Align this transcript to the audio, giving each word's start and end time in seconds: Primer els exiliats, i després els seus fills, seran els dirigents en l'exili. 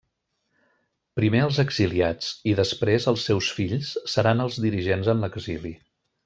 Primer 1.19 1.41
els 1.47 1.59
exiliats, 1.63 2.29
i 2.53 2.55
després 2.61 3.05
els 3.13 3.27
seus 3.29 3.51
fills, 3.59 3.93
seran 4.15 4.43
els 4.47 4.59
dirigents 4.65 5.13
en 5.15 5.23
l'exili. 5.27 5.77